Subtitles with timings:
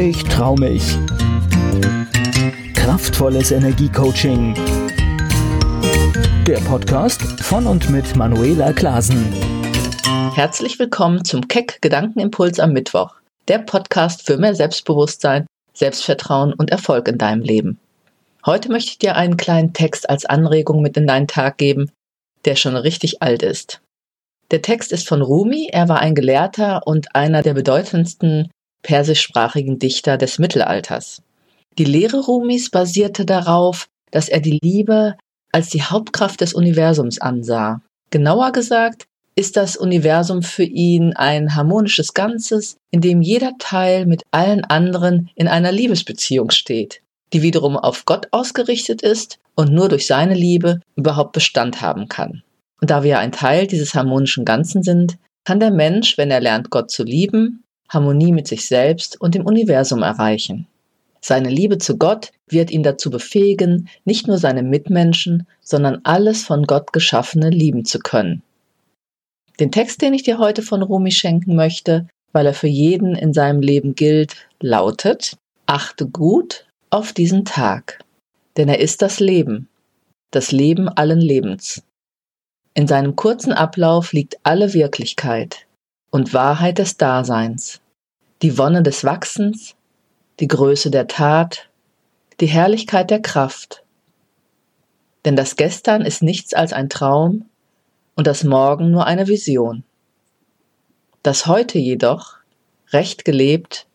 [0.00, 0.96] Ich trau mich.
[2.76, 4.54] Kraftvolles Energiecoaching.
[6.46, 9.32] Der Podcast von und mit Manuela Klasen.
[10.36, 13.16] Herzlich willkommen zum Keck Gedankenimpuls am Mittwoch,
[13.48, 17.80] der Podcast für mehr Selbstbewusstsein, Selbstvertrauen und Erfolg in deinem Leben.
[18.46, 21.90] Heute möchte ich dir einen kleinen Text als Anregung mit in deinen Tag geben,
[22.44, 23.80] der schon richtig alt ist.
[24.52, 28.48] Der Text ist von Rumi, er war ein Gelehrter und einer der bedeutendsten
[28.82, 31.22] persischsprachigen Dichter des Mittelalters.
[31.78, 35.16] Die Lehre Rumis basierte darauf, dass er die Liebe
[35.52, 37.80] als die Hauptkraft des Universums ansah.
[38.10, 39.06] Genauer gesagt
[39.36, 45.30] ist das Universum für ihn ein harmonisches Ganzes, in dem jeder Teil mit allen anderen
[45.36, 50.80] in einer Liebesbeziehung steht, die wiederum auf Gott ausgerichtet ist und nur durch seine Liebe
[50.96, 52.42] überhaupt Bestand haben kann.
[52.80, 56.70] Und da wir ein Teil dieses harmonischen Ganzen sind, kann der Mensch, wenn er lernt,
[56.70, 60.66] Gott zu lieben, Harmonie mit sich selbst und dem Universum erreichen.
[61.20, 66.64] Seine Liebe zu Gott wird ihn dazu befähigen, nicht nur seine Mitmenschen, sondern alles von
[66.64, 68.42] Gott Geschaffene lieben zu können.
[69.58, 73.32] Den Text, den ich dir heute von Rumi schenken möchte, weil er für jeden in
[73.32, 78.04] seinem Leben gilt, lautet, achte gut auf diesen Tag,
[78.56, 79.68] denn er ist das Leben,
[80.30, 81.82] das Leben allen Lebens.
[82.74, 85.66] In seinem kurzen Ablauf liegt alle Wirklichkeit
[86.10, 87.80] und Wahrheit des Daseins,
[88.42, 89.74] die Wonne des Wachsens,
[90.40, 91.68] die Größe der Tat,
[92.40, 93.82] die Herrlichkeit der Kraft.
[95.24, 97.46] Denn das Gestern ist nichts als ein Traum
[98.14, 99.82] und das Morgen nur eine Vision.
[101.22, 102.36] Das Heute jedoch,
[102.92, 103.86] recht gelebt,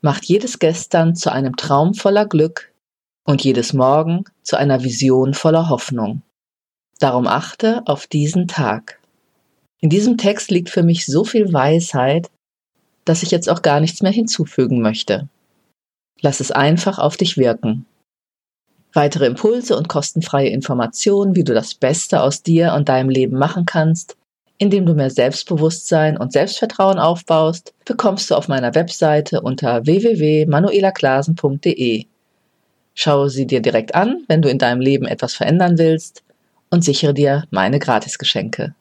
[0.00, 2.72] macht jedes Gestern zu einem Traum voller Glück
[3.24, 6.22] und jedes Morgen zu einer Vision voller Hoffnung.
[6.98, 9.00] Darum achte auf diesen Tag.
[9.80, 12.30] In diesem Text liegt für mich so viel Weisheit,
[13.06, 15.28] dass ich jetzt auch gar nichts mehr hinzufügen möchte.
[16.20, 17.86] Lass es einfach auf dich wirken.
[18.92, 23.64] Weitere Impulse und kostenfreie Informationen, wie du das Beste aus dir und deinem Leben machen
[23.66, 24.16] kannst,
[24.58, 32.06] indem du mehr Selbstbewusstsein und Selbstvertrauen aufbaust, bekommst du auf meiner Webseite unter www.manuelaklasen.de.
[32.94, 36.22] Schaue sie dir direkt an, wenn du in deinem Leben etwas verändern willst
[36.70, 38.74] und sichere dir meine Gratisgeschenke.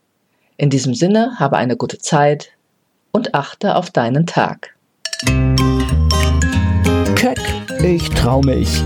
[0.56, 2.54] In diesem Sinne, habe eine gute Zeit
[3.16, 4.76] und achte auf deinen Tag.
[7.16, 7.40] Keck,
[7.81, 8.84] ich trau mich.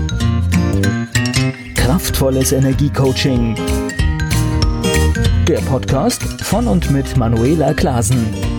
[1.74, 3.56] Kraftvolles Energiecoaching.
[5.48, 8.49] Der Podcast von und mit Manuela Klasen.